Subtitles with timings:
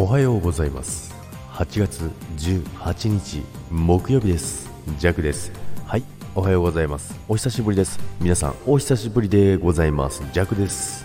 [0.00, 1.12] おはようございます。
[1.54, 4.70] 8月18日木曜日です。
[4.96, 5.50] ジャクです。
[5.88, 6.04] はい。
[6.36, 7.18] おはようございます。
[7.26, 7.98] お久しぶりです。
[8.20, 10.22] 皆さんお久しぶりでございます。
[10.32, 11.04] ジャクです。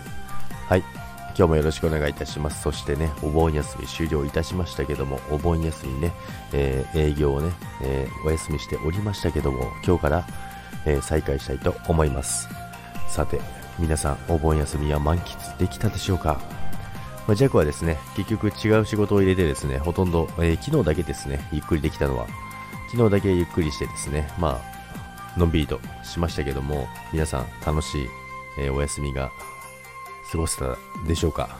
[0.68, 0.84] はい。
[1.30, 2.62] 今日もよろしくお願いいたします。
[2.62, 6.12] そしてねお盆休み終了いたしましたけどもお盆休みね、
[6.52, 7.50] えー、営業をね、
[7.82, 10.26] えー、お休みしておりましたけども今日から、
[10.86, 12.48] えー、再開したいと思います。
[13.08, 13.40] さて
[13.76, 16.63] 皆さんお盆休みは満喫できたでしょうか？
[17.26, 22.26] まあ、ジャクはですね、結局違う仕事を入れてですね、ほとんど、えー、昨日だけですね、ゆっくりできたのは、
[22.90, 24.60] 昨日だけゆっくりしてですね、ま
[25.36, 28.08] あ、のんびりとしましたけども、皆さん楽しい、
[28.58, 29.32] えー、お休みが
[30.30, 31.58] 過ごせたでしょうか。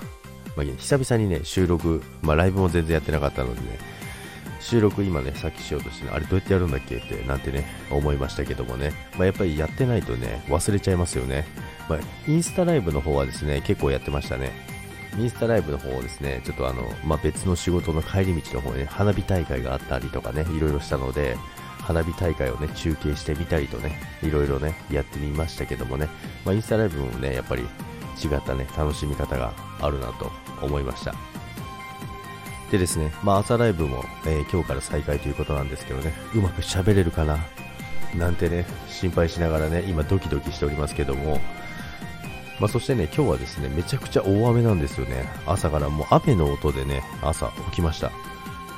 [0.54, 3.78] まあ、久々にね、収録、まあ、ライブも全然やってなかったのでね、
[4.60, 6.96] 収録今ね、さっきしようとして、ね、あれどうやってやるんだっけ？
[6.96, 11.46] って、なんてね、思いましたけどもね、まあ、やっぱりやってないとね、忘れちゃいますよね。
[11.88, 11.98] まあ、
[12.30, 14.52] インスタライブの方はですね、結構やってましたね。
[15.18, 21.36] インスタライブの方をですね、ちょっとあの、まあ、別の仕事の帰り道の方に、ね、花火大会があったりとかね、いろいろしたので、
[21.78, 26.08] 花火大会をね、中継してみたりとね、いろいろね、やってみましたけどもね、
[26.44, 30.30] まあ、インスタライブもね、やっぱり違ったね、楽しみ方があるなと
[30.62, 31.14] 思いました。
[32.70, 37.38] でですね、まあ、朝ライブも、えー、今日から再開ということなんですけどね、うまく喋れるかな
[38.16, 41.40] なんてね、心配しながらね、今ドキドキしておりますけども、
[42.60, 45.28] まあ、そしてね、今日はですね、めちゃくちゃ大雨なんですよね。
[45.46, 48.12] 朝からもう雨の音でね、朝起きました。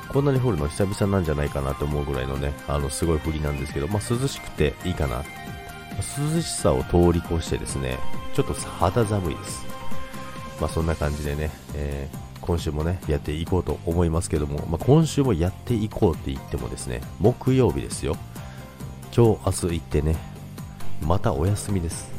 [0.09, 5.23] こんなに降るの久々なんじゃないかなと思うぐらいのね、あの、すごい降りなんですけど、まあ、涼しくていいかな。
[5.97, 7.99] 涼しさを通り越してですね、
[8.33, 9.65] ちょっと肌寒いです。
[10.59, 18.15] まあ、そんな感じでね、えー、今週もね、やっていこうと思いますけども、まあ、今週もやっていこうって言ってもですね、木曜日ですよ。
[19.15, 20.15] 今日、明日行ってね、
[21.01, 22.11] またお休みです。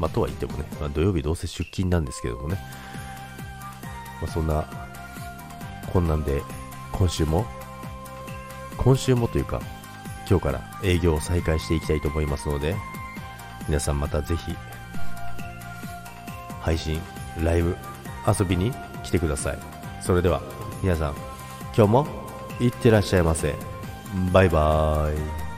[0.00, 2.58] まあ、とは言ってもね、まあ、土曜日どうせ出勤なんですけどもね、
[4.22, 4.64] まあ、そんな、
[5.92, 6.42] こんなんで、
[6.92, 7.44] 今週も、
[8.78, 9.60] 今週もというか、
[10.28, 12.74] 今日から営業を再開していきたいと思いますので、
[13.68, 14.56] 皆さんまたぜひ、
[16.62, 16.98] 配信、
[17.42, 17.76] ライブ、
[18.26, 18.72] 遊びに
[19.04, 19.58] 来てください。
[20.00, 20.40] それでは、
[20.82, 21.14] 皆さん、
[21.76, 22.06] 今日も
[22.58, 23.54] いってらっしゃいませ。
[24.32, 25.49] バイバーイ。